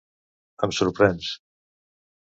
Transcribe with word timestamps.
Em 0.67 0.73
sorprens. 0.79 1.31